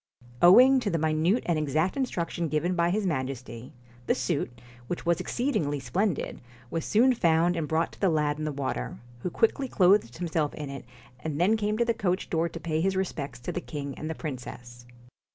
[0.41, 3.71] Owing to the minute and exact instructions given by his Majesty,
[4.07, 8.39] the suit, which was exceed ingly splendid, was soon found and brought to the lad
[8.39, 10.85] in the water, who quickly clothed himself in it
[11.19, 14.09] and then came to the coach door to pay his respects to the king and
[14.09, 14.87] the princess.